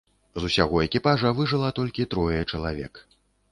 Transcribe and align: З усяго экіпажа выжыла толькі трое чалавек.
З 0.39 0.47
усяго 0.47 0.79
экіпажа 0.85 1.33
выжыла 1.41 1.69
толькі 1.81 2.09
трое 2.17 2.41
чалавек. 2.51 2.93